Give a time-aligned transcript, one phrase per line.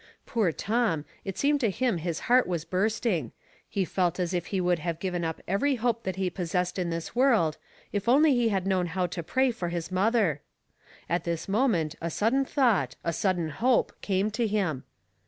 [0.25, 3.33] Poor Tom, it seemed to him his heart was bursting;
[3.69, 6.89] he felt as if he would have given up every hope that he possessed in
[6.89, 7.59] thia world
[7.91, 10.41] if only he had known how to pray for hia mother.
[11.07, 14.85] At this moment a sudden thought, a Budden hope, came to him.